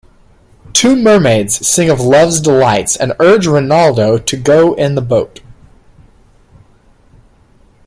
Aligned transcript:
Two 0.73 0.95
mermaids 0.95 1.63
sing 1.67 1.87
of 1.91 1.99
love's 2.01 2.41
delights, 2.41 2.95
and 2.95 3.13
urge 3.19 3.45
Rinaldo 3.45 4.17
to 4.17 4.35
go 4.35 4.73
in 4.73 4.95
the 4.95 5.01
boat. 5.03 5.41